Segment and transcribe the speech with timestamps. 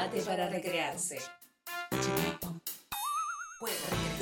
[0.00, 1.18] mate para recrearse.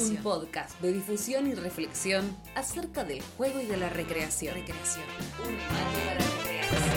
[0.00, 4.56] Un podcast de difusión y reflexión acerca del juego y de la recreación.
[4.56, 5.04] recreación.
[5.46, 6.90] Un mate para recrearse.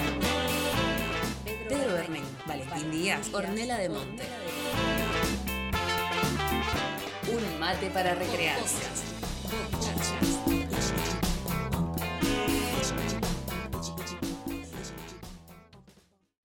[1.69, 4.23] Pedro Bernén, Valentín Díaz, Ornela de Monte.
[7.31, 9.20] Un mate para recrearse.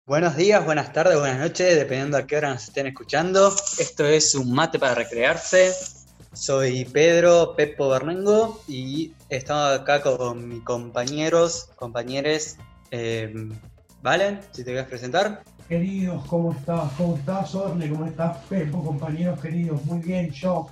[0.04, 3.54] Buenos días, buenas tardes, buenas noches, dependiendo a qué hora nos estén escuchando.
[3.78, 5.72] Esto es un mate para recrearse.
[6.32, 12.56] Soy Pedro Pepo Bernengo y estamos acá con mis compañeros, compañeros.
[12.90, 13.32] Eh,
[14.02, 14.40] ¿Valen?
[14.50, 15.44] Si te quieres presentar.
[15.68, 16.92] Queridos, ¿cómo estás?
[16.98, 17.88] ¿Cómo estás, Orne?
[17.88, 18.84] ¿Cómo estás, Pepo?
[18.84, 20.68] Compañeros queridos, muy bien, yo.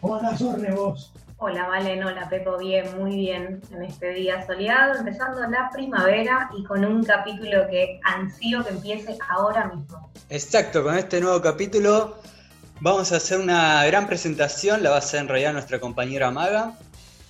[0.00, 1.12] ¿Cómo andás, Orne, vos?
[1.44, 6.62] Hola, Valen, hola, Pepo, bien, muy bien en este día soleado, empezando la primavera y
[6.62, 10.12] con un capítulo que ansío que empiece ahora mismo.
[10.30, 12.16] Exacto, con este nuevo capítulo
[12.78, 16.78] vamos a hacer una gran presentación, la va a hacer en realidad nuestra compañera Maga,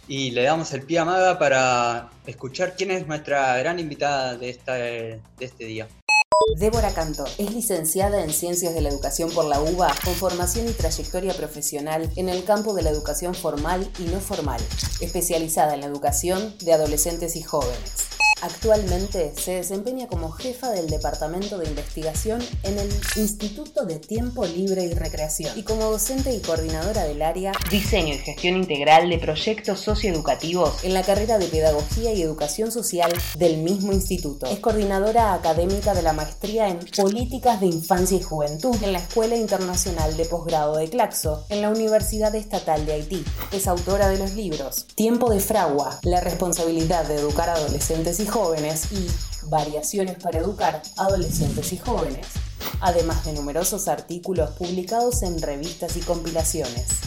[0.06, 4.52] y le damos el pie a Maga para escuchar quién es nuestra gran invitada de,
[5.38, 5.88] de este día.
[6.56, 10.72] Débora Canto es licenciada en Ciencias de la Educación por la UBA con formación y
[10.72, 14.60] trayectoria profesional en el campo de la educación formal y no formal,
[15.00, 18.12] especializada en la educación de adolescentes y jóvenes.
[18.42, 24.84] Actualmente se desempeña como jefa del Departamento de Investigación en el Instituto de Tiempo Libre
[24.84, 29.78] y Recreación y como docente y coordinadora del área Diseño y Gestión Integral de Proyectos
[29.78, 34.46] Socioeducativos en la carrera de Pedagogía y Educación Social del mismo instituto.
[34.46, 39.36] Es coordinadora académica de la maestría en Políticas de Infancia y Juventud en la Escuela
[39.36, 43.24] Internacional de Posgrado de Claxo en la Universidad Estatal de Haití.
[43.52, 48.31] Es autora de los libros Tiempo de Fragua, la responsabilidad de educar a adolescentes y
[48.32, 49.06] jóvenes y
[49.50, 52.26] Variaciones para educar adolescentes y jóvenes,
[52.80, 57.00] además de numerosos artículos publicados en revistas y compilaciones.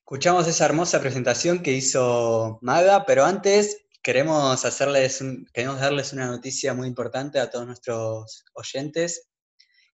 [0.00, 5.24] Escuchamos esa hermosa presentación que hizo Maga, pero antes queremos, hacerles
[5.54, 9.28] queremos darles una noticia muy importante a todos nuestros oyentes,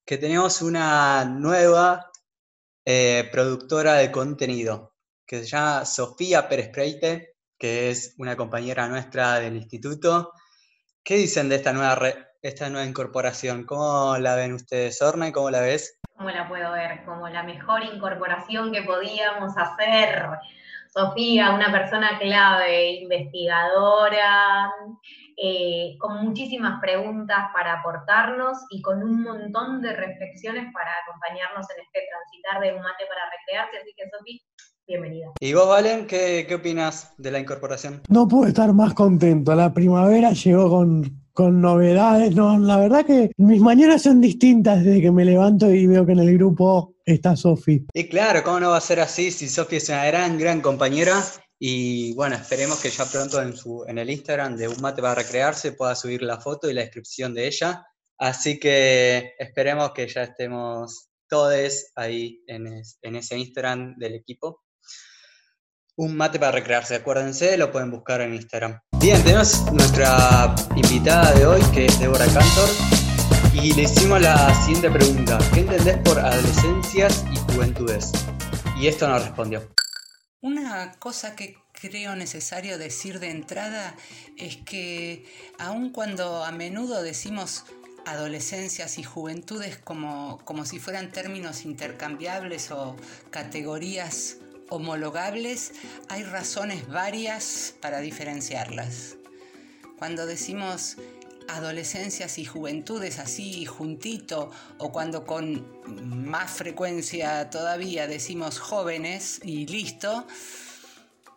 [0.04, 2.10] que tenemos una nueva
[2.86, 4.94] eh, productora de contenido,
[5.26, 7.31] que se llama Sofía Pérez Preite,
[7.62, 10.32] que es una compañera nuestra del instituto.
[11.04, 11.96] ¿Qué dicen de esta nueva,
[12.42, 13.64] esta nueva incorporación?
[13.64, 15.30] ¿Cómo la ven ustedes, Orne?
[15.30, 16.00] ¿Cómo la ves?
[16.16, 17.04] ¿Cómo la puedo ver?
[17.04, 20.26] Como la mejor incorporación que podíamos hacer.
[20.88, 24.68] Sofía, una persona clave, investigadora,
[25.36, 31.84] eh, con muchísimas preguntas para aportarnos y con un montón de reflexiones para acompañarnos en
[31.84, 33.78] este transitar de un mate para recrearse.
[33.78, 34.40] Así que, Sofía,
[34.86, 35.32] bienvenida.
[35.40, 38.02] ¿Y vos, Valen, qué, qué opinas de la incorporación?
[38.08, 39.54] No puedo estar más contento.
[39.54, 42.34] La primavera llegó con, con novedades.
[42.34, 46.12] No, la verdad que mis mañanas son distintas desde que me levanto y veo que
[46.12, 47.86] en el grupo está Sofi.
[47.92, 51.22] Y claro, ¿cómo no va a ser así si Sofi es una gran, gran compañera?
[51.58, 55.14] Y bueno, esperemos que ya pronto en, su, en el Instagram de Un Mate para
[55.14, 57.86] Recrearse pueda subir la foto y la descripción de ella.
[58.18, 64.60] Así que esperemos que ya estemos todos ahí en, en ese Instagram del equipo
[65.96, 68.80] un mate para recrearse, acuérdense, lo pueden buscar en Instagram.
[68.98, 72.68] Bien, tenemos nuestra invitada de hoy, que es Débora Cantor,
[73.52, 75.38] y le hicimos la siguiente pregunta.
[75.52, 78.12] ¿Qué entendés por adolescencias y juventudes?
[78.78, 79.68] Y esto nos respondió.
[80.40, 83.94] Una cosa que creo necesario decir de entrada
[84.38, 85.24] es que
[85.58, 87.64] aun cuando a menudo decimos
[88.06, 92.96] adolescencias y juventudes como, como si fueran términos intercambiables o
[93.30, 94.38] categorías
[94.72, 95.72] homologables,
[96.08, 99.16] hay razones varias para diferenciarlas.
[99.98, 100.96] Cuando decimos
[101.48, 105.66] adolescencias y juventudes así juntito o cuando con
[106.26, 110.26] más frecuencia todavía decimos jóvenes y listo,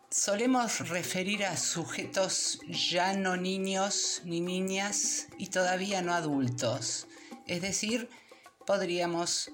[0.10, 7.08] solemos referir a sujetos ya no niños ni niñas y todavía no adultos.
[7.48, 8.10] Es decir,
[8.66, 9.52] podríamos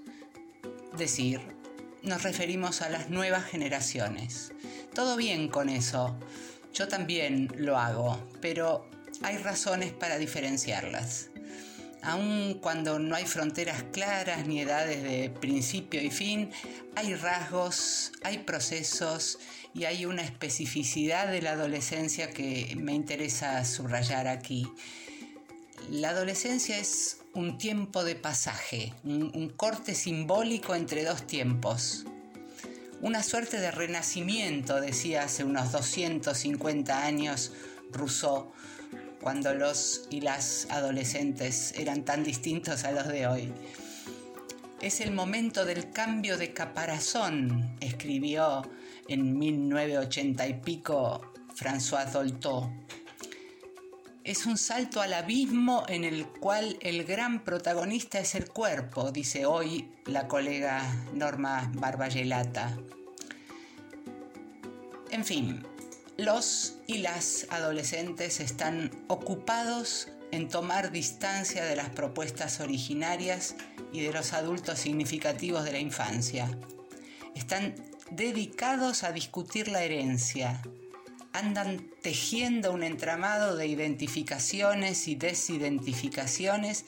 [0.95, 1.60] decir
[2.03, 4.51] nos referimos a las nuevas generaciones.
[4.93, 6.17] Todo bien con eso,
[6.73, 8.89] yo también lo hago, pero
[9.23, 11.29] hay razones para diferenciarlas.
[12.03, 16.49] Aun cuando no hay fronteras claras ni edades de principio y fin,
[16.95, 19.37] hay rasgos, hay procesos
[19.73, 24.67] y hay una especificidad de la adolescencia que me interesa subrayar aquí.
[25.89, 32.05] La adolescencia es un tiempo de pasaje, un, corte simbólico entre dos tiempos.
[33.01, 37.51] Una suerte de renacimiento, decía hace unos 250 años
[37.91, 38.51] Rousseau,
[39.21, 43.53] cuando los y las adolescentes eran tan distintos a los de hoy.
[44.81, 48.63] Es el momento del cambio de caparazón, escribió
[49.07, 51.21] en 1980 y pico
[51.55, 52.71] François Dolto.
[54.23, 59.47] Es un salto al abismo en el cual el gran protagonista es el cuerpo, dice
[59.47, 60.83] hoy la colega
[61.13, 62.77] Norma Barbayelata.
[65.09, 65.65] En fin,
[66.17, 73.55] los y las adolescentes están ocupados en tomar distancia de las propuestas originarias
[73.91, 76.47] y de los adultos significativos de la infancia.
[77.33, 77.73] Están
[78.11, 80.61] dedicados a discutir la herencia,
[81.33, 86.85] andan tejiendo un entramado de identificaciones y desidentificaciones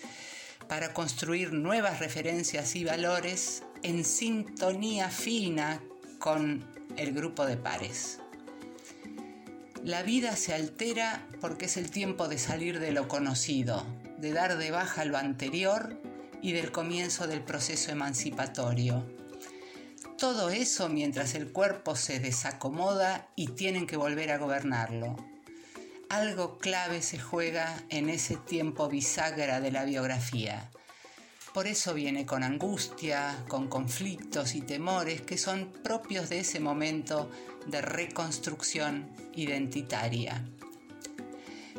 [0.67, 5.81] para construir nuevas referencias y valores en sintonía fina
[6.19, 6.65] con
[6.97, 8.19] el grupo de pares.
[9.83, 13.85] La vida se altera porque es el tiempo de salir de lo conocido,
[14.17, 15.99] de dar de baja lo anterior
[16.41, 19.05] y del comienzo del proceso emancipatorio
[20.23, 25.17] todo eso mientras el cuerpo se desacomoda y tienen que volver a gobernarlo.
[26.07, 30.71] Algo clave se juega en ese tiempo bisagra de la biografía.
[31.53, 37.29] Por eso viene con angustia, con conflictos y temores que son propios de ese momento
[37.67, 40.41] de reconstrucción identitaria.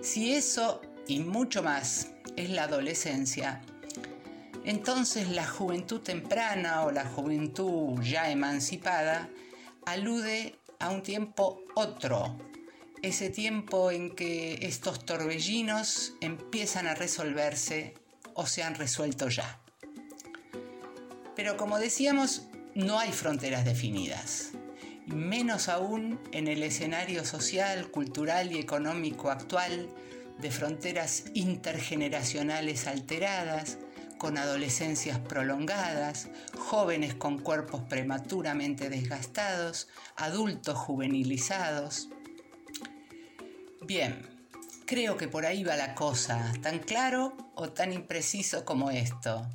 [0.03, 3.63] Si eso y mucho más es la adolescencia,
[4.65, 9.29] entonces la juventud temprana o la juventud ya emancipada
[9.85, 12.39] alude a un tiempo otro,
[13.03, 17.95] ese tiempo en que estos torbellinos empiezan a resolverse
[18.35, 19.61] o se han resuelto ya.
[21.37, 22.43] Pero como decíamos,
[22.75, 24.53] no hay fronteras definidas,
[25.07, 29.91] menos aún en el escenario social, cultural y económico actual
[30.39, 33.79] de fronteras intergeneracionales alteradas,
[34.25, 39.87] con adolescencias prolongadas, jóvenes con cuerpos prematuramente desgastados,
[40.17, 42.09] adultos juvenilizados.
[43.83, 44.27] Bien,
[44.87, 49.47] creo que por ahí va la cosa, tan claro o tan impreciso como esto.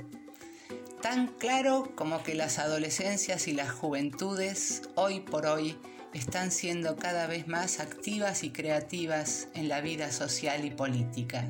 [1.02, 5.80] Tan claro como que las adolescencias y las juventudes hoy por hoy
[6.14, 11.50] están siendo cada vez más activas y creativas en la vida social y política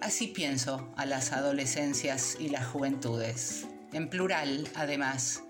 [0.00, 5.42] Así pienso a las adolescencias y las juventudes, en plural además,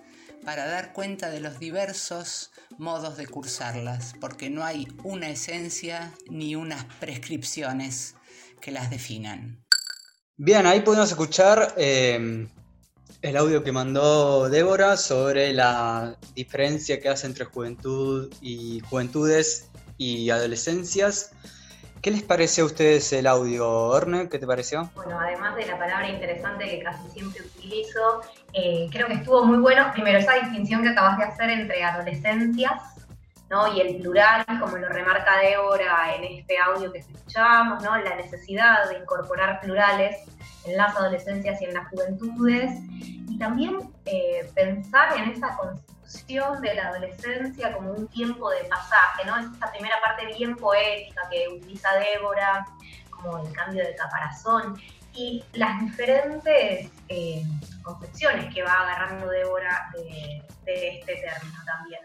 [0.45, 6.57] para dar cuenta de los diversos modos de cursarlas, porque no hay una esencia ni
[6.57, 8.17] unas prescripciones
[8.61, 9.65] que las definan.
[10.37, 12.49] Bien, ahí podemos escuchar eh,
[13.23, 20.31] el audio que mandó Débora sobre la diferencia que hace entre juventud y juventudes y
[20.31, 21.31] adolescencias.
[22.03, 24.31] ¿Qué les parece a ustedes el audio, Orne?
[24.31, 24.91] ¿Qué te pareció?
[24.95, 28.23] Bueno, además de la palabra interesante que casi siempre utilizo,
[28.55, 29.91] eh, creo que estuvo muy bueno.
[29.93, 32.81] Primero, esa distinción que acabas de hacer entre adolescencias
[33.51, 33.77] ¿no?
[33.77, 37.95] y el plural, como lo remarca Débora en este audio que escuchamos, ¿no?
[37.99, 40.17] la necesidad de incorporar plurales
[40.65, 43.77] en las adolescencias y en las juventudes, y también
[44.07, 45.55] eh, pensar en esa
[46.61, 49.37] de la adolescencia como un tiempo de pasaje, ¿no?
[49.37, 52.67] Esa primera parte bien poética que utiliza Débora,
[53.11, 54.81] como el cambio de caparazón,
[55.13, 57.43] y las diferentes eh,
[57.83, 62.01] concepciones que va agarrando Débora de, este término también.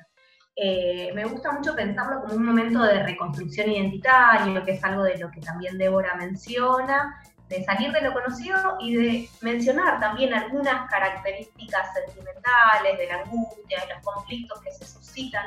[0.55, 5.17] Eh, me gusta mucho pensarlo como un momento de reconstrucción identitaria, que es algo de
[5.17, 10.89] lo que también Débora menciona, de salir de lo conocido y de mencionar también algunas
[10.89, 15.45] características sentimentales de la angustia, de los conflictos que se suscitan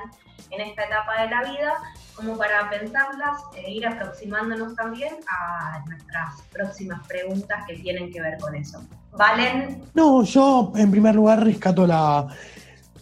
[0.51, 1.75] en esta etapa de la vida,
[2.15, 8.39] como para pensarlas e ir aproximándonos también a nuestras próximas preguntas que tienen que ver
[8.39, 8.83] con eso.
[9.13, 9.83] ¿Valen?
[9.95, 12.29] No, yo en primer lugar rescato la,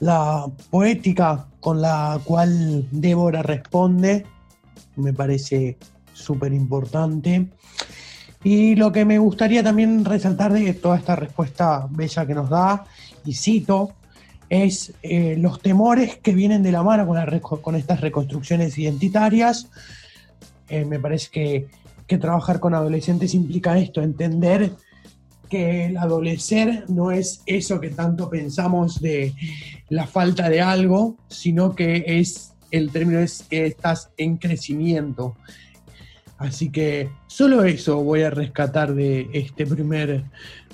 [0.01, 4.27] la poética con la cual Débora responde,
[4.97, 5.79] me parece
[6.13, 7.49] súper importante.
[8.45, 12.85] Y lo que me gustaría también resaltar de toda esta respuesta bella que nos da,
[13.25, 13.95] y cito,
[14.49, 19.69] es eh, los temores que vienen de la mano con, con estas reconstrucciones identitarias.
[20.69, 21.67] Eh, me parece que,
[22.07, 24.73] que, trabajar con adolescentes implica esto, entender
[25.49, 29.35] que el adolecer no es eso que tanto pensamos de
[29.89, 35.37] la falta de algo, sino que es el término es que estás en crecimiento.
[36.39, 40.25] Así que solo eso voy a rescatar de este primer,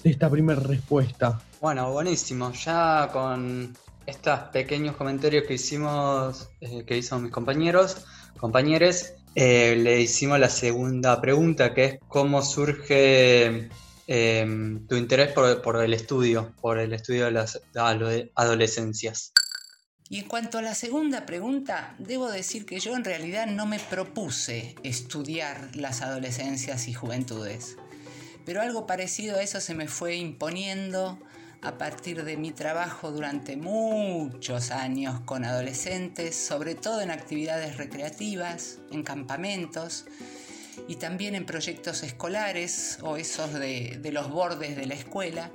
[0.02, 1.40] de esta primera respuesta.
[1.61, 2.52] Bueno, buenísimo.
[2.52, 3.76] Ya con
[4.07, 8.04] estos pequeños comentarios que hicimos, eh, que hizo mis compañeros,
[8.38, 13.71] compañeros, Eh, le hicimos la segunda pregunta, que es cómo surge
[14.07, 17.59] em, tu interés por, el estudio, por el estudio de las
[18.35, 19.33] adolescencias.
[20.12, 23.78] Y en cuanto a la segunda pregunta, debo decir que yo en realidad no me
[23.78, 27.78] propuse estudiar las adolescencias y juventudes,
[28.45, 31.19] pero algo parecido a eso se me fue imponiendo
[31.62, 38.81] a partir de mi trabajo durante muchos años con adolescentes, sobre todo en actividades recreativas,
[38.90, 40.04] en campamentos
[40.88, 45.50] y también en proyectos escolares o esos de, los bordes de la escuela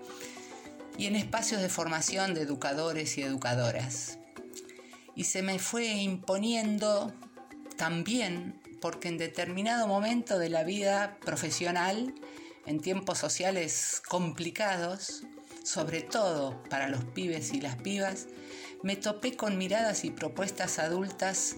[0.98, 4.18] y en espacios de formación de educadores y educadoras.
[5.18, 7.12] Y se me fue imponiendo
[7.76, 12.14] también porque en determinado momento de la vida profesional,
[12.68, 15.24] en tiempos sociales complicados,
[15.64, 18.28] sobre todo para los pibes y las pibas,
[18.84, 21.56] me topé con miradas y propuestas adultas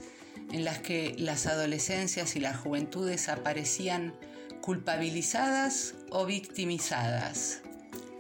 [0.54, 4.16] en las que las adolescencias y las juventudes aparecían
[4.62, 7.60] culpabilizadas o victimizadas,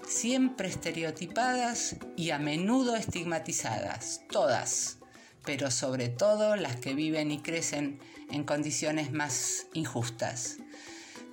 [0.06, 4.99] siempre estereotipadas y a menudo estigmatizadas, todas,
[5.46, 8.00] pero sobre todo las que viven y crecen
[8.32, 10.58] en condiciones más injustas.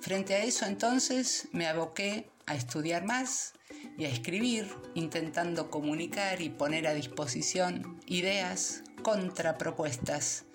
[0.01, 3.53] Frente a eso entonces me aboqué a estudiar más
[3.97, 10.45] y a escribir intentando comunicar y poner a disposición ideas, contrapropuestas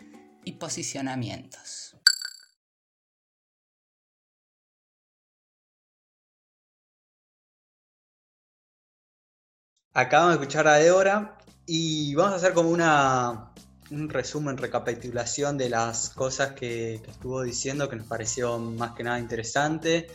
[0.44, 1.96] y posicionamientos.
[9.94, 13.52] Acabamos de escuchar a Débora y vamos a hacer como una,
[13.90, 19.04] un resumen, recapitulación de las cosas que, que estuvo diciendo que nos pareció más que
[19.04, 20.08] nada interesante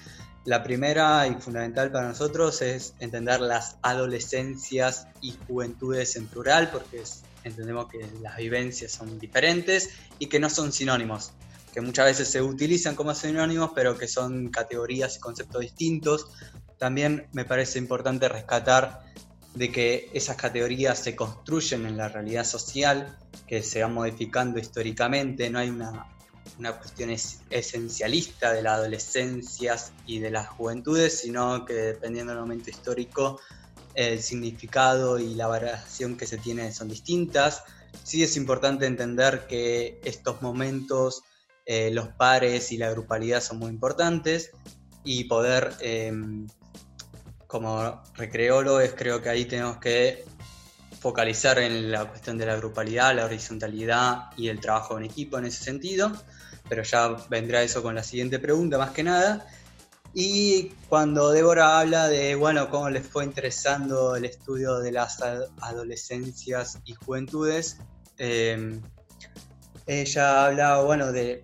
[0.48, 7.04] la primera y fundamental para nosotros es entender las adolescencias y juventudes en plural, porque
[7.44, 9.90] entendemos que las vivencias son diferentes
[10.20, 11.34] y que no son sinónimos,
[11.74, 16.28] que muchas veces se utilizan como sinónimos, pero que son categorías y conceptos distintos.
[16.78, 19.02] También me parece importante rescatar
[19.58, 25.50] de que esas categorías se construyen en la realidad social, que se van modificando históricamente,
[25.50, 26.08] no hay una
[26.58, 27.12] una cuestión
[27.50, 33.40] esencialista de las adolescencias y de las juventudes, sino que dependiendo del momento histórico,
[33.94, 37.64] el significado y la variación que se tiene son distintas.
[38.04, 41.24] Sí es importante entender que estos momentos,
[41.66, 44.52] eh, los pares y la grupalidad son muy importantes
[45.04, 46.48] y poder, em,
[47.48, 50.26] como recreólogos, creo que ahí tenemos que
[51.00, 55.46] focalizar en la cuestión de la grupalidad, la horizontalidad y el trabajo en equipo en
[55.46, 56.12] ese sentido
[56.70, 59.48] pero ya vendrá eso con la siguiente pregunta más que nada.
[60.14, 65.20] Y cuando Débora habla de, bueno, cómo les fue interesando el estudio de las
[65.62, 67.78] adolescencias y juventudes,
[68.18, 68.82] em,
[69.86, 71.44] ella habla, bueno, de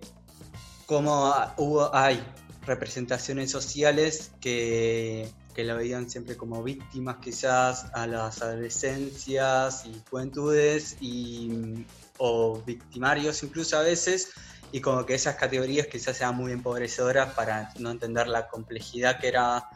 [0.86, 2.22] cómo hubo, hay
[2.66, 10.96] representaciones sociales que, que la veían siempre como víctimas quizás a las adolescencias y juventudes
[11.00, 11.86] y,
[12.18, 14.32] o victimarios incluso a veces,
[14.72, 19.28] y como que esas categorías quizás sean muy empobrecedoras para no entender la complejidad que
[19.28, 19.68] era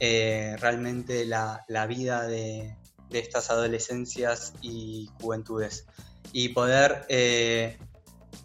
[0.00, 2.76] eh, realmente la, vida de,
[3.10, 5.86] estas adolescencias y juventudes.
[6.32, 7.78] Y poder, eh,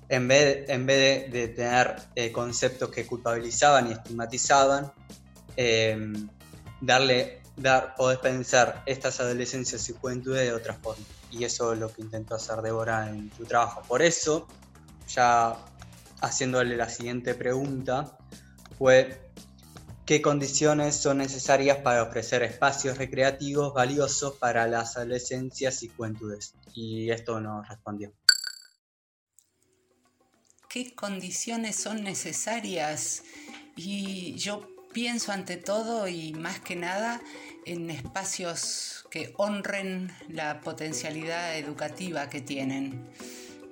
[0.10, 4.92] en vez, en vez de, tener eh, conceptos que culpabilizaban y estigmatizaban,
[6.82, 11.04] darle, dar, poder pensar estas adolescencias y juventudes de otra forma.
[11.32, 13.82] Y eso es lo que intentó hacer Débora en su trabajo.
[13.88, 14.48] Por eso,
[15.08, 15.56] ya
[16.22, 18.18] haciéndole la siguiente pregunta
[18.78, 19.28] fue
[20.08, 26.54] ¿qué condiciones son necesarias para ofrecer espacios recreativos valiosos para las adolescencias y juventudes?
[26.74, 28.14] Y esto nos respondió.
[30.70, 33.24] ¿Qué condiciones son necesarias?
[33.76, 37.22] Y yo pienso ante todo y más que nada
[37.66, 43.08] en espacios que honren la potencialidad educativa que tienen.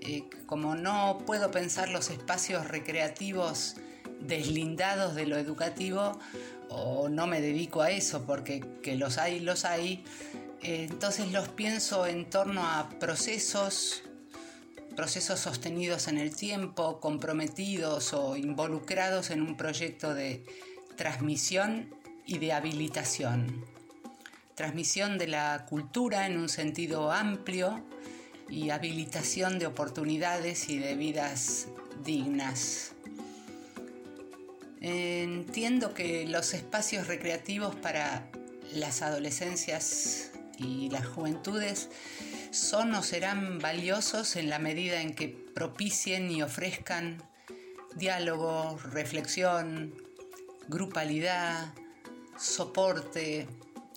[0.01, 3.75] Eh, como no puedo pensar los espacios recreativos
[4.19, 6.19] deslindados de lo educativo,
[6.69, 10.03] o no me dedico a eso, porque que los hay, los hay,
[10.61, 14.03] eh, entonces los pienso en torno a procesos,
[14.95, 20.45] procesos sostenidos en el tiempo, comprometidos o involucrados en un proyecto de
[20.95, 21.93] transmisión
[22.25, 23.65] y de habilitación.
[24.55, 27.83] Transmisión de la cultura en un sentido amplio,
[28.49, 31.67] y habilitación de oportunidades y de vidas
[32.03, 32.93] dignas.
[34.81, 38.29] Entiendo que los espacios recreativos para
[38.73, 41.89] las adolescencias y las juventudes
[42.51, 47.21] son o serán valiosos en la medida en que propicien y ofrezcan
[47.95, 49.95] diálogo, reflexión,
[50.67, 51.73] grupalidad,
[52.37, 53.47] soporte,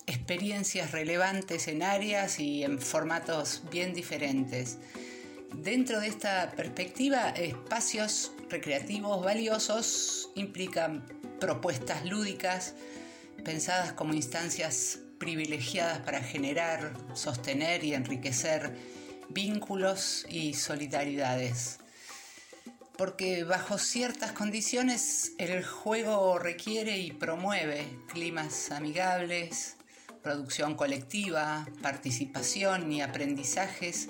[0.05, 4.77] experiencias relevantes en áreas y en formatos bien diferentes.
[5.53, 11.05] Dentro de esta perspectiva, espacios recreativos valiosos implican
[11.39, 12.75] propuestas lúdicas
[13.43, 18.75] pensadas como instancias privilegiadas para generar, sostener y enriquecer
[19.29, 21.79] vínculos y solidaridades.
[22.99, 29.77] Porque bajo ciertas condiciones el juego requiere y promueve climas amigables,
[30.21, 34.09] producción colectiva, participación y aprendizajes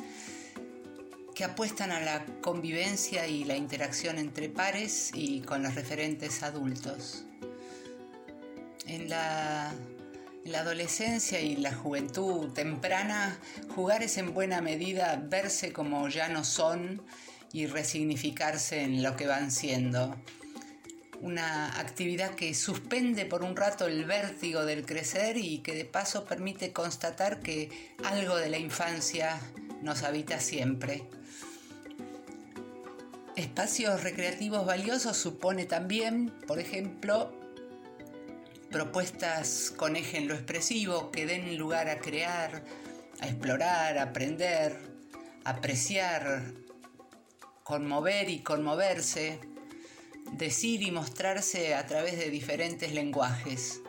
[1.36, 7.26] que apuestan a la convivencia y la interacción entre pares y con los referentes adultos.
[8.88, 9.72] En la,
[10.58, 13.38] adolescencia y la juventud temprana,
[13.76, 17.04] jugar es en buena medida verse como ya no son
[17.54, 20.16] y resignificarse en lo que van siendo.
[21.22, 26.26] Una actividad que suspende por un rato el vértigo del crecer y que de paso
[26.26, 27.70] permite constatar que
[28.06, 29.40] algo de la infancia
[29.82, 31.04] nos habita siempre.
[33.36, 37.34] Espacios recreativos valiosos supone también, por ejemplo,
[38.70, 42.64] propuestas con eje en lo expresivo que den lugar a crear,
[43.20, 44.78] a explorar, a aprender,
[45.44, 46.44] a apreciar,
[47.70, 49.40] conmover y conmoverse,
[50.32, 53.82] decir y mostrarse a través de diferentes lenguajes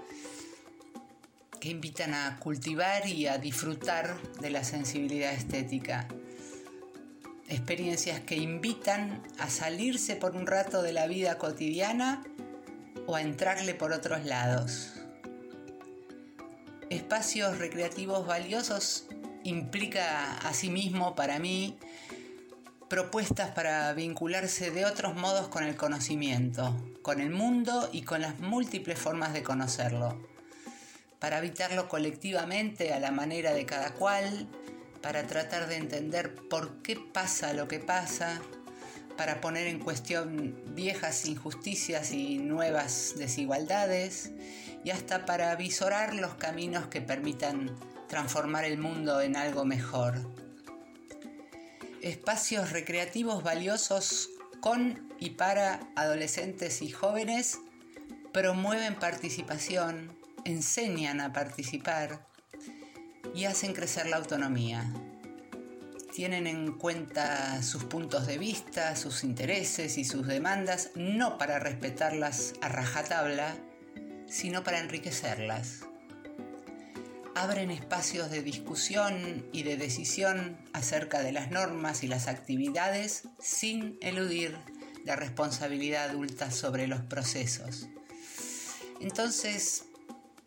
[1.60, 6.08] que invitan a cultivar y a disfrutar de la sensibilidad estética
[7.48, 12.22] experiencias que invitan a salirse por un rato de la vida cotidiana
[13.06, 14.92] o a entrarle por otros lados.
[16.90, 19.06] Espacios recreativos valiosos
[19.42, 21.78] implica asimismo para mí
[22.90, 28.40] propuestas para vincularse de otros modos con el conocimiento, con el mundo y con las
[28.40, 30.20] múltiples formas de conocerlo,
[31.20, 34.48] para habitarlo colectivamente a la manera de cada cual,
[35.00, 38.42] para tratar de entender por qué pasa lo que pasa,
[39.16, 44.32] para poner en cuestión viejas injusticias y nuevas desigualdades,
[44.82, 47.70] y hasta para visorar los caminos que permitan
[48.08, 50.16] transformar el mundo en algo mejor.
[52.02, 57.58] Espacios recreativos valiosos con y para adolescentes y jóvenes
[58.32, 62.26] promueven participación, enseñan a participar,
[63.34, 64.90] y hacen crecer la autonomía.
[66.14, 72.54] Tienen en cuenta sus puntos de vista, sus intereses y sus demandas, no para respetarlas
[72.62, 73.56] a rajatabla,
[74.26, 75.89] sino para enriquecerlas.
[77.34, 83.98] Abren espacios de discusión y de decisión acerca de las normas y las actividades sin
[84.00, 84.56] eludir
[85.04, 87.88] la responsabilidad adulta sobre los procesos.
[89.00, 89.84] Entonces,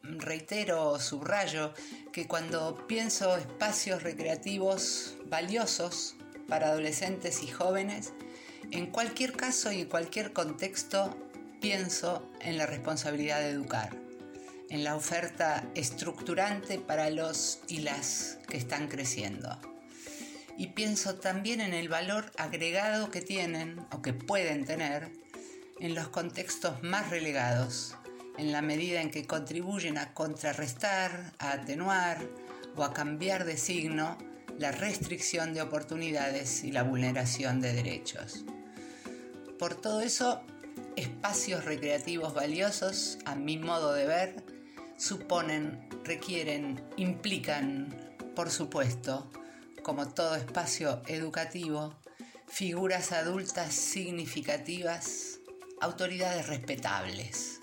[0.03, 1.73] reitero, subrayo,
[2.11, 6.15] que cuando pienso espacios recreativos valiosos
[6.47, 8.13] para adolescentes y jóvenes,
[8.71, 11.17] en cualquier caso y en cualquier contexto,
[11.61, 14.02] pienso en la responsabilidad de educar,
[14.73, 19.59] en la oferta estructurante para los y las que están creciendo.
[20.57, 25.11] Y pienso también en el valor agregado que tienen o que pueden tener
[25.79, 27.95] en los contextos más relegados,
[28.39, 32.17] en la medida en que contribuyen a contrarrestar, a atenuar
[32.75, 34.17] o a cambiar de signo
[34.57, 38.43] la restricción de oportunidades y la vulneración de derechos.
[39.59, 40.41] Por todo eso,
[40.95, 44.52] espacios recreativos valiosos, a mi modo de ver,
[45.03, 49.29] suponen, requieren, implican, por supuesto,
[49.83, 51.95] como todo espacio educativo,
[52.47, 55.39] figuras adultas significativas,
[55.81, 57.59] autoridades respetables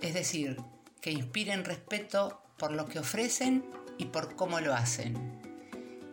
[0.00, 0.56] es decir,
[1.00, 3.64] que inspiren respeto por lo que ofrecen
[3.98, 5.40] y por cómo lo hacen.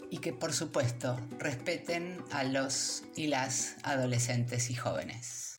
[0.10, 5.53] Y que por supuesto respeten a los y las adolescentes y jóvenes.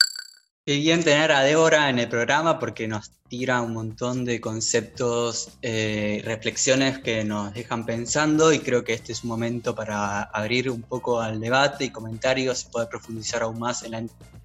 [0.66, 5.58] Qué bien tener a Débora en el programa porque nos tira un montón de conceptos,
[5.60, 10.70] eh, reflexiones que nos dejan pensando y creo que este es un momento para abrir
[10.70, 13.98] un poco al debate y comentarios y poder profundizar aún más en la,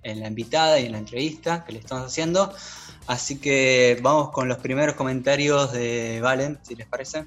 [0.03, 2.53] en la invitada y en la entrevista que le estamos haciendo.
[3.07, 7.23] Así que vamos con los primeros comentarios de Valen, si les parece.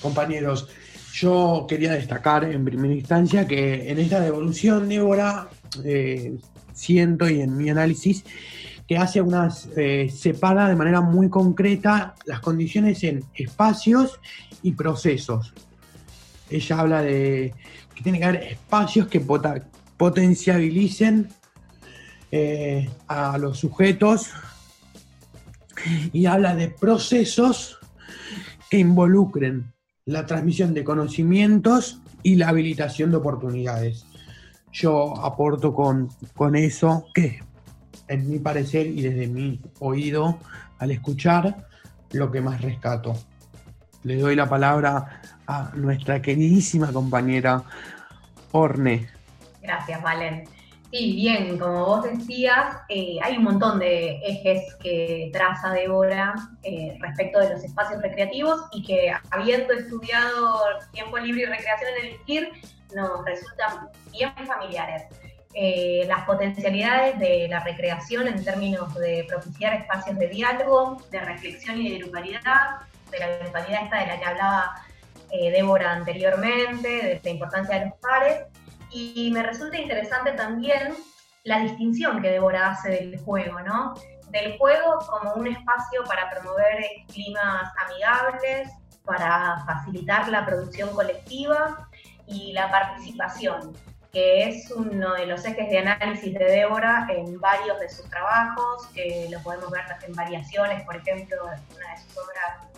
[0.00, 0.68] Compañeros,
[1.12, 5.50] yo quería destacar en primera instancia que en esta devolución, Débora,
[5.84, 6.38] eh,
[6.78, 8.24] siento y en mi análisis,
[8.86, 14.18] que hace unas, eh, separa de manera muy concreta las condiciones en espacios
[14.62, 15.52] y procesos.
[16.48, 17.52] Ella habla de
[17.94, 19.20] que tiene que haber espacios que
[19.96, 21.28] potenciabilicen
[22.30, 24.30] eh, a los sujetos
[26.12, 27.78] y habla de procesos
[28.70, 29.72] que involucren
[30.04, 34.07] la transmisión de conocimientos y la habilitación de oportunidades.
[34.72, 37.40] Yo aporto con, con eso que,
[38.06, 40.38] en mi parecer y desde mi oído,
[40.78, 41.68] al escuchar,
[42.12, 43.14] lo que más rescato.
[44.04, 47.62] Le doy la palabra a nuestra queridísima compañera
[48.52, 49.08] Orne.
[49.60, 50.44] Gracias, Valen.
[50.90, 56.96] Sí, bien, como vos decías, eh, hay un montón de ejes que traza Débora eh,
[56.98, 62.12] respecto de los espacios recreativos y que habiendo estudiado tiempo libre y recreación en el
[62.14, 62.52] ISKIR,
[62.94, 65.02] nos resultan bien familiares.
[65.52, 71.78] Eh, las potencialidades de la recreación en términos de propiciar espacios de diálogo, de reflexión
[71.82, 72.78] y de grupalidad,
[73.10, 74.74] de la grupalidad esta de la que hablaba
[75.30, 78.46] Débora anteriormente, de la importancia de los pares,
[78.90, 80.94] y me resulta interesante también
[81.44, 83.94] la distinción que Débora hace del juego, ¿no?
[84.30, 88.68] Del juego como un espacio para promover climas amigables,
[89.04, 91.88] para facilitar la producción colectiva
[92.26, 93.74] y la participación,
[94.12, 98.86] que es uno de los ejes de análisis de Débora en varios de sus trabajos,
[98.88, 102.68] que lo podemos ver en variaciones, por ejemplo, una de sus obras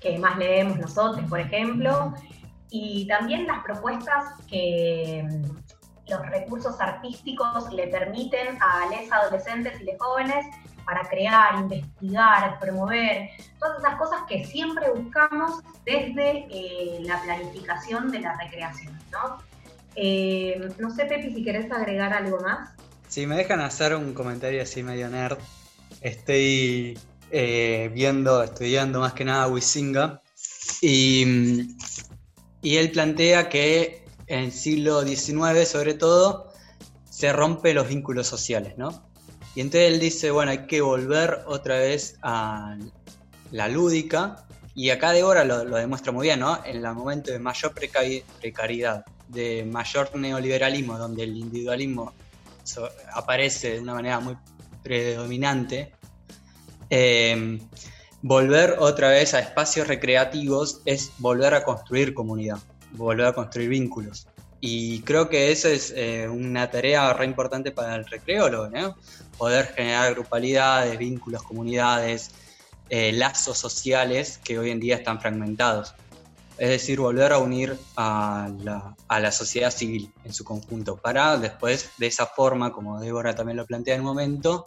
[0.00, 2.12] que más leemos nosotros, por ejemplo,
[2.78, 9.84] y también las propuestas que mm, los recursos artísticos le permiten a los adolescentes y
[9.84, 10.46] los jóvenes
[10.84, 18.20] para crear, investigar, promover, todas esas cosas que siempre buscamos desde eh, la planificación de
[18.20, 18.96] la recreación.
[19.10, 19.38] ¿no?
[19.96, 22.70] Eh, no sé, Pepi, si querés agregar algo más.
[23.08, 25.38] Si me dejan hacer un comentario así medio nerd,
[26.02, 26.96] estoy
[27.30, 30.20] eh, viendo, estudiando más que nada Wisinga
[30.80, 31.76] y mm,
[32.62, 36.52] y él plantea que en el siglo XIX, sobre todo,
[37.08, 39.06] se rompen los vínculos sociales, ¿no?
[39.54, 42.76] Y entonces él dice, bueno, hay que volver otra vez a
[43.52, 46.62] la lúdica, y acá de ahora lo, demuestra muy bien, ¿no?
[46.64, 52.12] En el momento de mayor precariedad, de mayor neoliberalismo, donde el individualismo
[53.14, 54.36] aparece de una manera muy
[54.82, 55.92] predominante,
[56.90, 57.58] eh,
[58.22, 62.58] volver otra vez a espacios recreativos es volver a construir comunidad,
[62.92, 64.26] volver a construir vínculos.
[64.60, 68.96] Y creo que esa es eh, una tarea re importante para el recreólogo, ¿no?
[69.36, 72.30] Poder generar grupalidades, vínculos, comunidades,
[72.88, 75.94] eh, lazos sociales que hoy en día están fragmentados.
[76.56, 81.36] Es decir, volver a unir a la, a la sociedad civil en su conjunto, para
[81.36, 84.64] después, de esa forma, como Débora también lo plantea en un momento,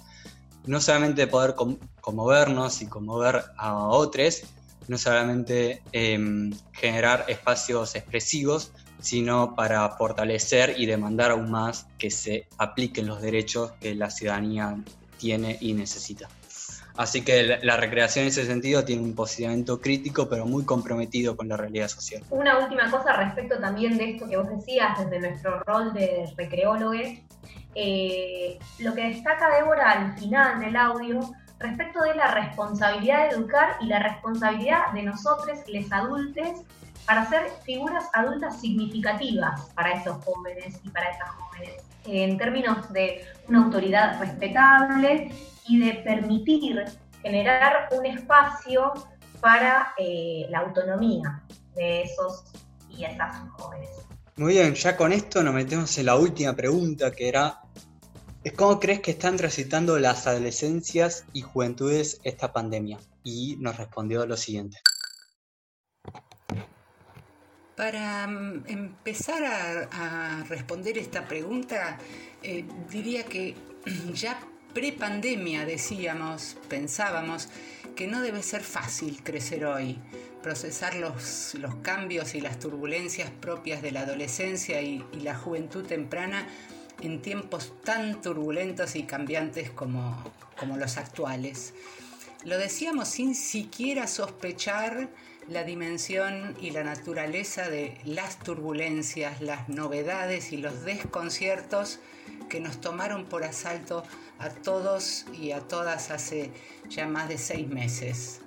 [0.65, 1.56] no solamente poder
[2.02, 4.43] conmovernos y conmover a otros,
[4.88, 12.48] no solamente em, generar espacios expresivos, sino para fortalecer y demandar aún más que se
[12.58, 14.78] apliquen los derechos que la ciudadanía
[15.17, 16.28] tiene y necesita.
[17.00, 21.48] Así que la, recreación en ese sentido tiene un posicionamiento crítico, pero muy comprometido con
[21.48, 22.24] la realidad social.
[22.30, 27.08] Una última cosa respecto también de esto que vos decías desde nuestro rol de recreólogos,
[27.75, 31.19] eh, lo que destaca Débora al final del audio
[31.60, 36.63] respecto de la responsabilidad de educar y la responsabilidad de nosotros, les adultos,
[37.05, 43.25] para ser figuras adultas significativas para esos jóvenes y para esas jóvenes, en términos de
[43.47, 45.32] una autoridad respetable
[45.67, 46.86] y de permitir
[47.21, 48.93] generar un espacio
[49.41, 51.41] para eh, la autonomía
[51.75, 52.43] de esos
[52.89, 54.09] y esas jóvenes.
[54.39, 57.60] Muy bien, ya con esto nos metemos en la última pregunta que era
[58.56, 62.97] ¿Cómo crees que están transitando las adolescencias y juventudes esta pandemia?
[63.21, 64.78] Y nos respondió lo siguiente.
[67.75, 71.97] Para mm, empezar a, responder esta pregunta,
[72.41, 73.56] eh, diría que
[74.13, 74.39] ya
[74.73, 77.49] pre-pandemia decíamos, pensábamos,
[77.93, 79.99] que no debe ser fácil crecer hoy,
[80.41, 86.47] procesar los, cambios y las turbulencias propias de la adolescencia y la juventud temprana
[87.02, 90.23] en tiempos tan turbulentos y cambiantes como,
[90.78, 91.73] los actuales.
[92.43, 95.10] Lo decíamos sin siquiera sospechar
[95.47, 101.99] la dimensión y la naturaleza de las turbulencias, las novedades y los desconciertos
[102.49, 104.04] que nos tomaron por asalto
[104.38, 106.52] a todos y a todas hace
[106.89, 108.41] ya más de seis meses.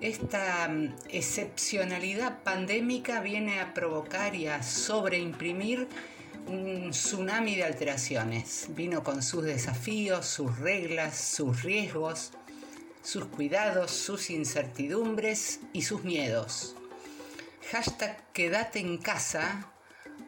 [0.00, 5.88] Esta mm, excepcionalidad pandémica viene a provocar y a sobreimprimir
[6.46, 8.66] un tsunami de alteraciones.
[8.70, 12.32] Vino con sus desafíos, sus reglas, sus riesgos,
[13.02, 16.76] sus cuidados, sus incertidumbres y sus miedos.
[17.70, 19.70] Hashtag quédate en casa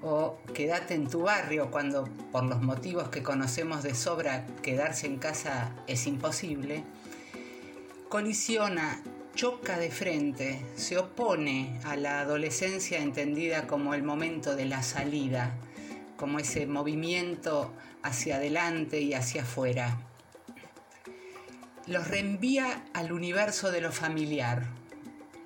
[0.02, 5.18] o quédate en tu barrio cuando por los motivos que conocemos de sobra quedarse en
[5.18, 6.85] casa es imposible,
[8.09, 9.02] colisiona,
[9.37, 15.53] choca de frente, se opone a la adolescencia entendida como el momento de la salida,
[16.16, 17.70] como ese movimiento
[18.03, 19.99] hacia adelante y hacia afuera.
[21.87, 24.64] Los reenvía al universo de lo familiar,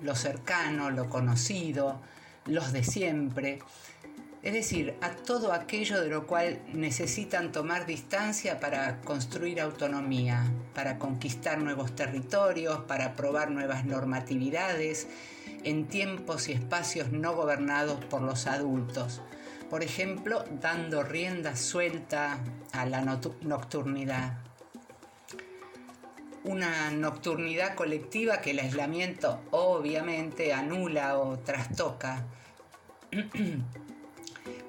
[0.01, 2.01] lo cercano, lo conocido,
[2.45, 3.59] los de siempre,
[4.43, 10.97] es decir, a todo aquello de lo cual necesitan tomar distancia para construir autonomía, para
[10.97, 15.07] conquistar nuevos territorios, para probar nuevas normatividades
[15.63, 19.21] en tiempos y espacios no gobernados por los adultos.
[19.69, 22.39] Por ejemplo, dando rienda suelta
[22.71, 23.01] a la
[23.41, 24.39] nocturnidad.
[26.43, 32.25] Una nocturnidad colectiva que el aislamiento obviamente anula o trastoca.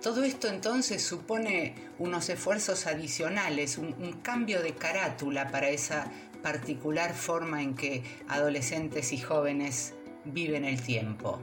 [0.02, 6.10] Todo esto entonces supone unos esfuerzos adicionales, un, cambio de carátula para esa
[6.42, 11.40] particular forma en que adolescentes y jóvenes viven el tiempo.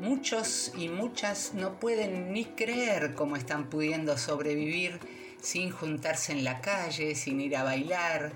[0.00, 4.98] Muchos y muchas no pueden ni creer cómo están pudiendo sobrevivir
[5.40, 8.32] sin juntarse en la calle, sin ir a bailar,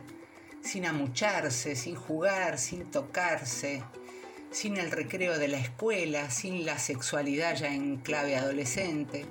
[0.61, 3.83] sin amucharse, sin jugar, sin tocarse,
[4.53, 9.25] sin el recreo de la escuela, sin la sexualidad ya en clave adolescente,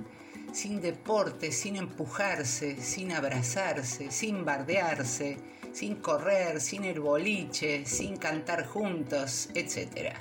[0.51, 5.37] sin deporte, sin empujarse, sin abrazarse, sin bardearse,
[5.71, 10.15] sin correr, sin el boliche, sin cantar juntos, etc.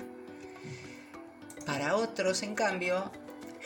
[1.64, 3.10] Para otros, en cambio,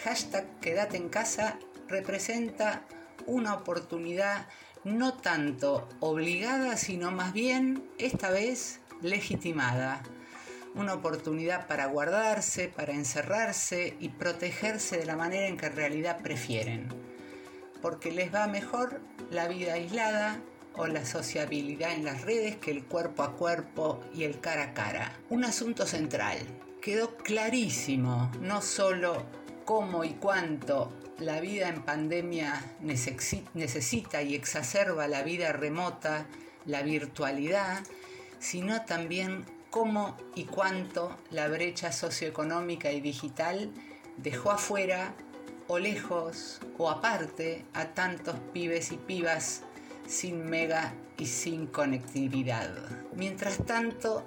[0.04, 2.82] hashtag quédate en casa representa
[3.26, 4.46] una oportunidad
[4.84, 10.02] no tanto obligada, sino más bien, esta vez, legitimada
[10.74, 16.20] una oportunidad para guardarse, para encerrarse y protegerse de la manera en que en realidad
[16.22, 16.88] prefieren,
[17.80, 20.40] porque les va mejor la vida aislada
[20.76, 24.74] o la sociabilidad en las redes que el cuerpo a cuerpo y el cara a
[24.74, 25.12] cara.
[25.30, 26.38] Un asunto central.
[26.82, 29.24] Quedó clarísimo no solo
[29.64, 36.26] cómo y cuánto la vida en pandemia necesita y exacerba la vida remota,
[36.66, 37.82] la virtualidad,
[38.38, 43.72] sino también cómo y cuánto la brecha socioeconómica y digital
[44.18, 45.16] dejó afuera
[45.66, 49.62] o lejos o aparte a tantos pibes y pibas
[50.06, 52.70] sin mega y sin conectividad.
[53.16, 54.24] Mientras tanto,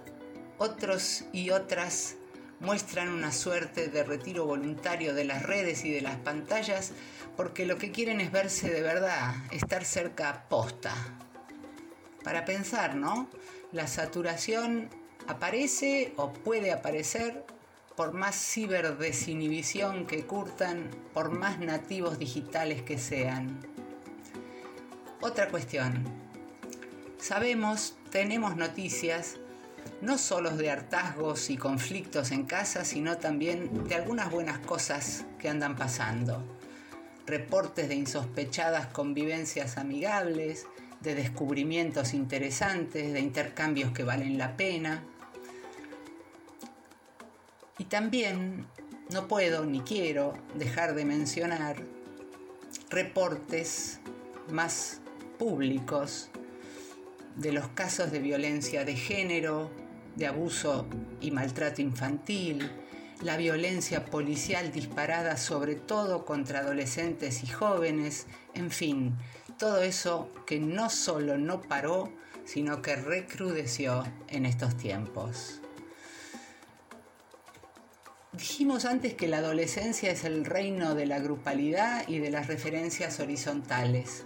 [0.57, 2.17] otros y otras
[2.60, 6.91] muestran una suerte de retiro voluntario de las redes y de las pantallas
[7.38, 10.93] porque lo que quieren es verse de verdad, estar cerca posta.
[12.21, 13.29] Para pensar, ¿no?
[13.71, 14.89] La saturación
[15.27, 17.45] aparece o puede aparecer
[17.95, 23.59] por más ciberdesinhibición que curtan, por más nativos digitales que sean.
[25.21, 26.05] Otra cuestión.
[27.17, 29.37] Sabemos, tenemos noticias,
[30.01, 35.49] no solo de hartazgos y conflictos en casa, sino también de algunas buenas cosas que
[35.49, 36.43] andan pasando.
[37.25, 40.67] Reportes de insospechadas convivencias amigables,
[41.01, 45.03] de descubrimientos interesantes, de intercambios que valen la pena.
[47.77, 48.67] Y también
[49.11, 51.77] no puedo ni quiero dejar de mencionar
[52.89, 53.99] reportes
[54.51, 55.01] más
[55.37, 56.29] públicos
[57.35, 59.69] de los casos de violencia de género,
[60.15, 60.87] de abuso
[61.21, 62.69] y maltrato infantil,
[63.21, 69.15] la violencia policial disparada sobre todo contra adolescentes y jóvenes, en fin,
[69.57, 72.11] todo eso que no solo no paró,
[72.45, 75.61] sino que recrudeció en estos tiempos.
[78.38, 83.19] Dijimos antes que la adolescencia es el reino de la grupalidad y de las referencias
[83.19, 84.26] horizontales,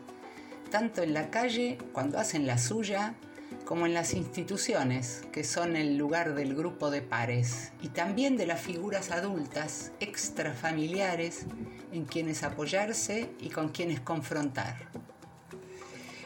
[0.70, 3.16] tanto en la calle, cuando hacen la suya,
[3.64, 8.48] como en las instituciones, que son el lugar del grupo de pares, y también de
[8.48, 11.46] las figuras adultas, extrafamiliares,
[11.94, 14.90] en quienes apoyarse y con quienes confrontar.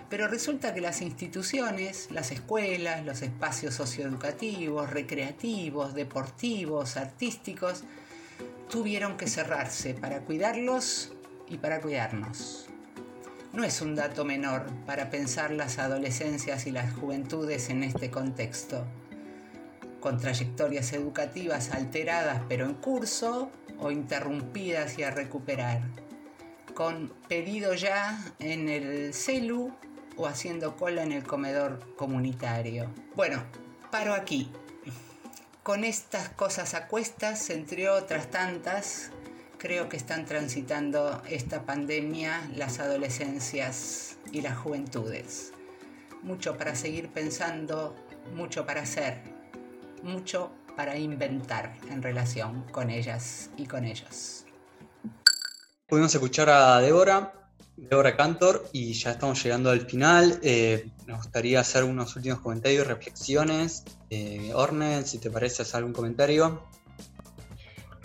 [0.10, 7.84] Pero resulta que las instituciones, las escuelas, los espacios socioeducativos, recreativos, deportivos, artísticos,
[8.70, 11.14] tuvieron que cerrarse para cuidarlos
[11.48, 12.68] y para cuidarnos.
[13.54, 18.86] No es un dato menor para pensar las adolescencias y las juventudes en este contexto,
[20.02, 25.82] con trayectorias educativas alteradas pero en curso o interrumpidas y a recuperar,
[26.74, 29.74] con pedido ya en el CELU
[30.18, 32.92] o haciendo cola en el comedor comunitario.
[33.16, 33.44] Bueno,
[33.92, 34.52] paro aquí.
[35.64, 39.12] Con estas cosas a cuestas, entre otras tantas,
[39.58, 45.54] creo que están transitando esta pandemia las adolescencias y las juventudes.
[46.22, 47.96] Mucho para seguir pensando,
[48.36, 49.22] mucho para hacer,
[50.04, 54.46] mucho para inventar en relación con ellas y con ellos.
[55.88, 57.45] Pudimos escuchar a Débora,
[57.78, 60.40] Débora Cantor, y ya estamos llegando al final.
[60.44, 63.84] Eh, nos gustaría hacer unos últimos comentarios reflexiones.
[64.10, 66.64] Eh, Orne, si te parece hacer algún comentario.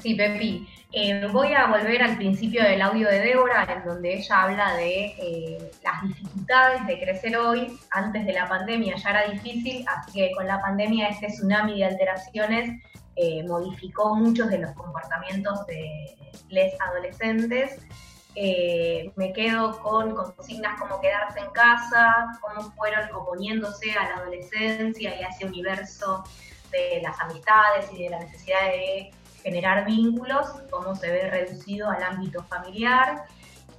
[0.02, 0.66] Sí, Pepi.
[0.92, 5.04] Eh, voy a volver al principio del audio de Débora, en donde ella habla de
[5.18, 7.78] eh, las dificultades de crecer hoy.
[7.92, 11.85] Antes de la pandemia ya era difícil, así que con la pandemia este tsunami de
[11.85, 12.83] alteraciones
[13.14, 16.16] eh, modificó muchos de los comportamientos de
[16.48, 17.78] los adolescentes.
[18.35, 25.23] Me quedo con consignas como quedarse en casa, cómo fueron oponiéndose a la adolescencia y
[25.23, 26.25] a ese universo
[26.71, 29.11] de las amistades y de la necesidad de
[29.43, 33.25] generar vínculos, cómo se ve reducido al ámbito familiar.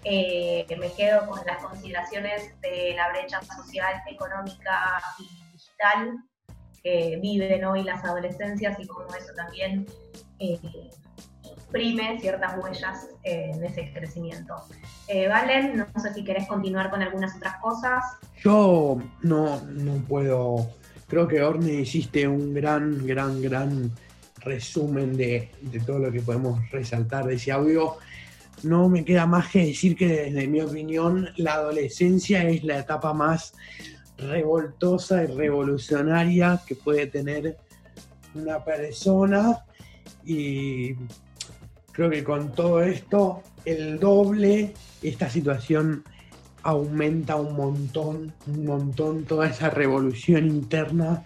[0.03, 6.17] Eh, me quedo con las consideraciones de la brecha social, económica y digital
[6.83, 9.85] que viven hoy las adolescencias y cómo eso también
[10.39, 10.59] eh,
[11.71, 14.55] imprime ciertas huellas en ese crecimiento.
[15.07, 18.03] Eh, Valen, no sé si querés continuar con algunas otras cosas.
[18.43, 20.69] Yo no, no puedo,
[21.07, 23.91] creo que Orne hiciste un gran, gran, gran
[24.39, 25.49] resumen de,
[25.85, 27.95] todo lo que podemos resaltar de ese audio.
[28.63, 33.13] No me queda más que decir que desde mi opinión la adolescencia es la etapa
[33.13, 33.53] más
[34.17, 37.57] revoltosa y revolucionaria que puede tener
[38.35, 39.63] una persona
[40.25, 40.95] y
[41.91, 46.03] creo que con todo esto el doble esta situación
[46.63, 51.23] aumenta un montón, un montón toda esa revolución interna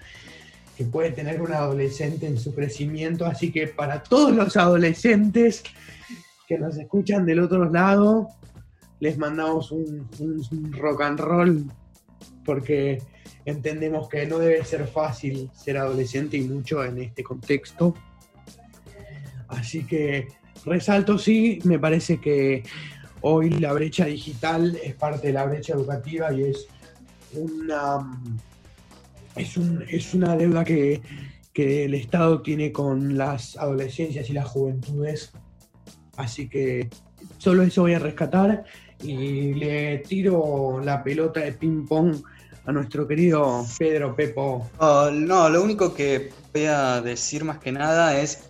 [0.78, 3.26] que puede tener un adolescente en su crecimiento.
[3.26, 5.64] Así que para todos los adolescentes
[6.48, 8.30] que nos escuchan del otro lado,
[9.00, 10.08] les mandamos un,
[10.72, 11.72] rock and roll
[12.44, 13.02] porque
[13.46, 17.94] entendemos que no debe ser fácil ser adolescente y mucho en este contexto.
[19.48, 20.28] Así que
[20.66, 22.64] resalto, sí, me parece que
[23.22, 26.68] hoy la brecha digital es parte de la brecha educativa y es
[27.34, 28.08] una
[29.36, 31.02] es, un, es una deuda que,
[31.54, 35.32] el Estado tiene con las adolescencias y las juventudes.
[36.18, 36.90] Así que
[37.38, 38.66] solo eso voy a rescatar
[39.02, 42.18] y le tiro la pelota de ping-pong
[42.66, 44.70] a nuestro querido Pedro Pepo.
[44.82, 48.50] no, lo único que voy a decir más que nada es,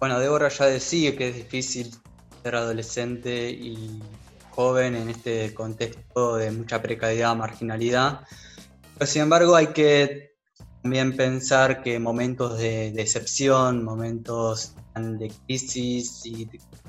[0.00, 1.94] bueno, Débora ya decía que es difícil
[2.42, 4.02] ser adolescente y
[4.50, 8.20] joven en este contexto de mucha precariedad, marginalidad.
[8.98, 10.34] Pero sin embargo hay que
[10.82, 16.48] también pensar que momentos de decepción, momentos de crisis y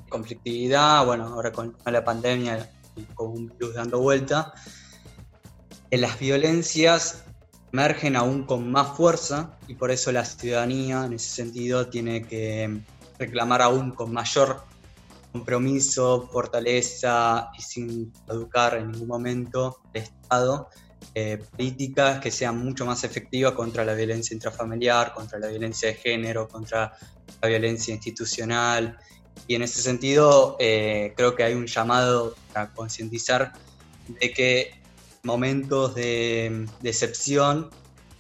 [0.09, 4.53] conflictividad, bueno, ahora con la pandemia y con un virus dando vuelta,
[5.91, 7.23] las violencias
[7.71, 12.81] emergen aún con más fuerza y por eso la ciudadanía en ese sentido tiene que
[13.17, 14.63] reclamar aún con mayor
[15.31, 20.69] compromiso, fortaleza y sin educar en ningún momento el Estado
[21.13, 25.95] eh, políticas que sean mucho más efectivas contra la violencia intrafamiliar, contra la violencia de
[25.95, 26.93] género, contra
[27.41, 28.97] la violencia institucional.
[29.47, 33.53] Y en ese sentido, eh, creo que hay un llamado a concientizar
[34.07, 34.81] de que
[35.23, 37.69] momentos de decepción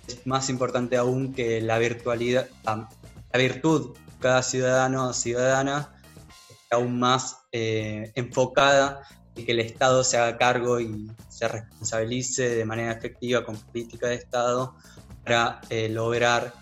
[0.07, 5.91] es más importante aún que la virtualidad, la virtud cada ciudadano o ciudadana
[6.71, 9.01] aún más eh, enfocada
[9.35, 14.07] y que el Estado se haga cargo y se responsabilice de manera efectiva con política
[14.07, 14.75] de Estado
[15.23, 16.53] para eh, lograr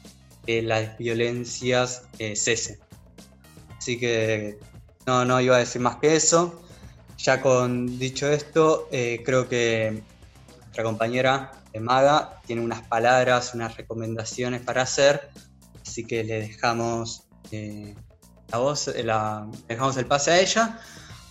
[0.46, 2.80] que las violencias eh, cesen.
[3.78, 4.60] Así que
[5.06, 6.62] no, no iba a decir más que eso.
[7.18, 10.04] Ya con dicho esto, creo que
[10.58, 15.30] nuestra compañera Maga tiene unas palabras, unas recomendaciones para hacer,
[15.82, 20.80] así que le dejamos la voz, la, dejamos el pase a ella.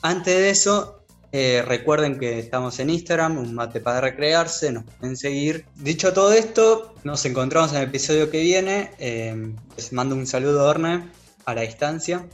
[0.02, 1.02] Antes de eso,
[1.34, 5.64] eh, recuerden que estamos en Instagram, un mate para recrearse, nos pueden seguir.
[5.76, 8.90] Dicho todo esto, nos encontramos en el episodio que viene.
[8.98, 11.08] Eh, les mando un saludo, Orne,
[11.46, 12.26] a la distancia.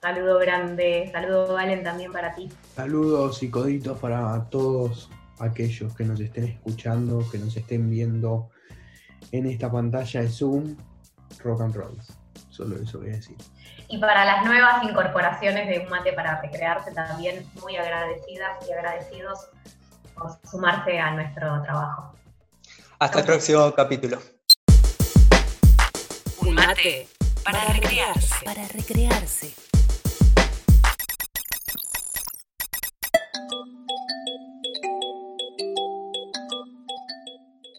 [0.00, 2.48] Saludo grande, saludo Valen también para ti.
[2.74, 8.50] Saludos y coditos para todos aquellos que nos estén escuchando, que nos estén viendo
[9.32, 10.76] en esta pantalla de Zoom,
[11.42, 11.98] rock and roll.
[12.56, 13.36] Solo eso voy a decir.
[13.88, 19.50] Y para las nuevas incorporaciones de Un Mate para Recrearse, también muy agradecidas y agradecidos
[20.14, 22.14] por sumarse a nuestro trabajo.
[22.98, 24.18] Hasta el próximo capítulo.
[26.40, 27.08] Un mate
[27.44, 28.44] para recrearse.
[28.46, 29.54] Para recrearse.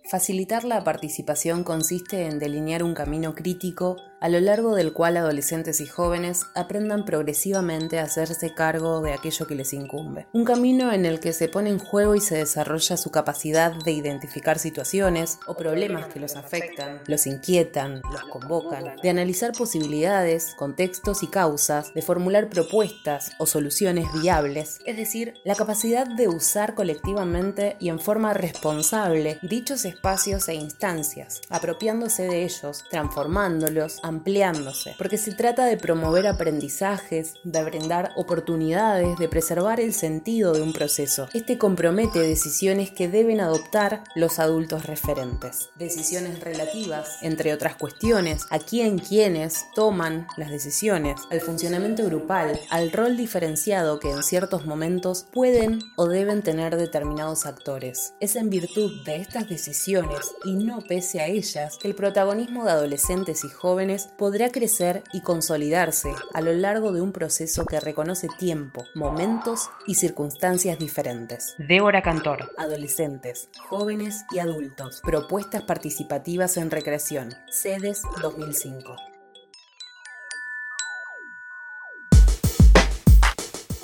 [0.09, 5.81] Facilitar la participación consiste en delinear un camino crítico a lo largo del cual adolescentes
[5.81, 10.27] y jóvenes aprendan progresivamente a hacerse cargo de aquello que les incumbe.
[10.33, 13.91] Un camino en el que se pone en juego y se desarrolla su capacidad de
[13.91, 21.23] identificar situaciones o problemas que los afectan, los inquietan, los convocan, de analizar posibilidades, contextos
[21.23, 27.77] y causas, de formular propuestas o soluciones viables, es decir, la capacidad de usar colectivamente
[27.79, 35.33] y en forma responsable dichos espacios e instancias, apropiándose de ellos, transformándolos, ampliándose, porque se
[35.33, 41.27] trata de promover aprendizajes, de brindar oportunidades, de preservar el sentido de un proceso.
[41.33, 48.59] Este compromete decisiones que deben adoptar los adultos referentes, decisiones relativas, entre otras cuestiones, a
[48.59, 55.25] quién quienes toman las decisiones, al funcionamiento grupal, al rol diferenciado que en ciertos momentos
[55.31, 58.13] pueden o deben tener determinados actores.
[58.19, 62.71] Es en virtud de estas decisiones y no pese a ellas que el protagonismo de
[62.71, 68.27] adolescentes y jóvenes podrá crecer y consolidarse a lo largo de un proceso que reconoce
[68.37, 71.55] tiempo, momentos y circunstancias diferentes.
[71.57, 72.51] Débora Cantor.
[72.57, 75.01] Adolescentes, jóvenes y adultos.
[75.03, 77.33] Propuestas participativas en recreación.
[77.49, 78.95] Sedes 2005.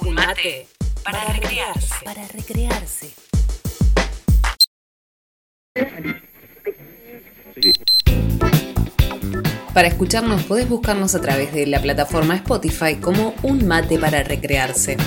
[0.02, 0.68] Un mate
[1.04, 2.06] para recrearse.
[2.06, 3.14] Para recrearse.
[9.74, 14.98] Para escucharnos podés buscarnos a través de la plataforma Spotify como Un Mate para Recrearse.